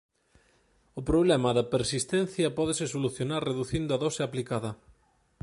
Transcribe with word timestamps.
O 0.99 1.01
problema 1.09 1.49
da 1.57 1.69
persistencia 1.73 2.55
pódese 2.57 2.85
solucionar 2.93 3.41
reducindo 3.49 3.91
a 3.93 4.01
dose 4.03 4.21
aplicada. 4.23 4.71